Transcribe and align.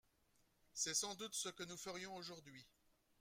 C’est 0.73 0.95
sans 0.95 1.13
doute 1.13 1.35
ce 1.35 1.49
que 1.49 1.61
nous 1.61 1.77
ferions 1.77 2.15
aujourd’hui. 2.15 2.65